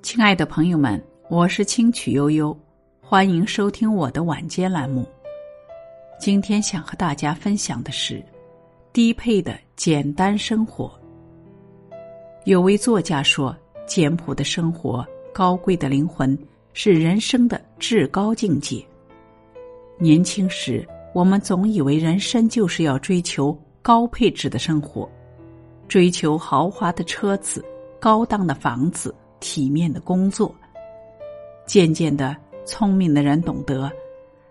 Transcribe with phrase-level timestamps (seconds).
[0.00, 2.56] 亲爱的朋友们，我是清曲悠悠，
[3.00, 5.04] 欢迎收听我的晚间栏目。
[6.20, 8.24] 今天想和大家分享的是
[8.92, 10.90] 低配的简单生活。
[12.44, 13.54] 有位作家说
[13.86, 16.38] ：“简朴的生活，高贵的灵魂，
[16.72, 18.82] 是人生的至高境界。”
[19.98, 25.10] 年轻时，我们总以为人生就是要追求高配置的生活，
[25.88, 27.64] 追求豪华的车子、
[27.98, 29.12] 高档的房子。
[29.40, 30.54] 体面的工作。
[31.66, 33.90] 渐渐的，聪明的人懂得，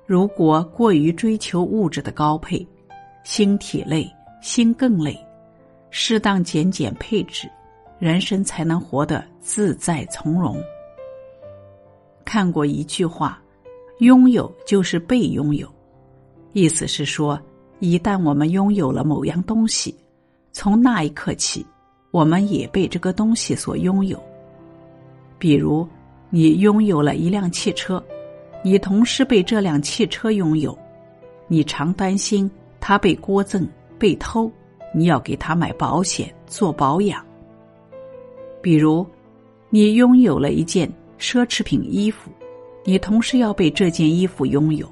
[0.06, 2.66] 如果过于追求物质的高配，
[3.24, 4.08] 心体累，
[4.42, 5.18] 心更累。
[5.90, 7.50] 适当减减配置，
[7.98, 10.62] 人生才能活得自在从容。
[12.24, 13.42] 看过一句话
[14.00, 15.68] ：“拥有就是被拥有。”
[16.54, 17.40] 意思是说，
[17.80, 19.96] 一旦我们拥有了某样东西，
[20.52, 21.66] 从那一刻起，
[22.12, 24.22] 我们也被这个东西所拥有。
[25.40, 25.88] 比如，
[26.30, 28.04] 你拥有了一辆汽车，
[28.64, 30.78] 你同时被这辆汽车拥有，
[31.48, 32.50] 你常担心
[32.80, 33.68] 它被锅赠、
[34.00, 34.52] 被偷，
[34.94, 37.24] 你要给它买保险、做保养。
[38.62, 39.06] 比如，
[39.70, 42.32] 你拥有了一件奢侈品衣服，
[42.84, 44.92] 你同时要被这件衣服拥有，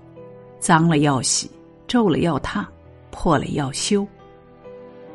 [0.60, 1.50] 脏了要洗，
[1.88, 2.66] 皱了要烫，
[3.10, 4.08] 破了要修。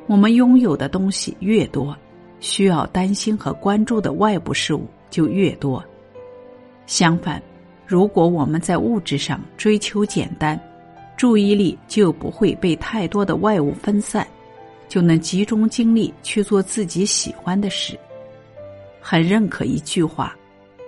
[0.07, 1.97] 我们拥有的东西越多，
[2.41, 4.85] 需要担心和关注的外部事物。
[5.11, 5.85] 就越多。
[6.87, 7.43] 相反，
[7.87, 10.59] 如果我们在物质上追求简单，
[11.17, 14.27] 注意力就不会被太多的外物分散，
[14.89, 17.99] 就能集中精力去做自己喜欢的事。
[19.01, 20.37] 很认可一句话：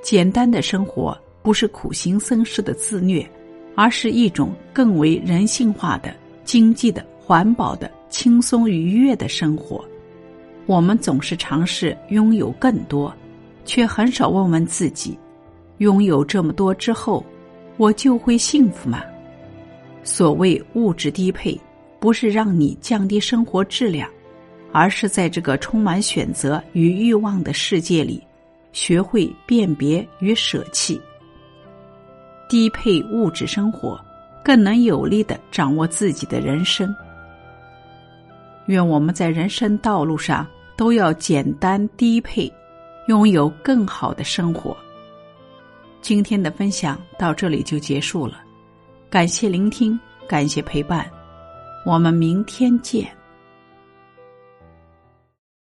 [0.02, 3.28] 简单的生活不是苦行僧式的自虐，
[3.74, 6.14] 而是一种更为人性化的、
[6.44, 9.84] 经济的、环保的、轻松愉悦的生活。
[10.66, 13.14] 我们总是尝试拥有更多。
[13.64, 15.18] 却很少问问自己：
[15.78, 17.24] 拥有这么多之后，
[17.76, 19.02] 我就会幸福吗？
[20.04, 21.58] 所谓物质低配，
[22.00, 24.08] 不是让你降低生活质量，
[24.72, 28.22] 而是在这个充满选择与欲望的世界里，
[28.72, 31.00] 学会辨别与舍弃。
[32.48, 33.98] 低配物质生活，
[34.44, 36.94] 更能有力的掌握自己的人生。
[38.66, 42.52] 愿我们在人生道路上都要简单低配。
[43.08, 44.76] 拥有更好的生活。
[46.00, 48.40] 今天的分享到这里就结束了，
[49.08, 51.08] 感谢聆听，感谢陪伴，
[51.86, 53.21] 我们明天见。